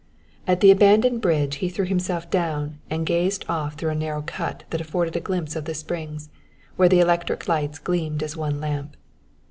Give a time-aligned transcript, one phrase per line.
[0.47, 4.63] At the abandoned bridge he threw himself down and gazed off through a narrow cut
[4.71, 6.29] that afforded a glimpse of the Springs,
[6.75, 8.97] where the electric lights gleamed as one lamp.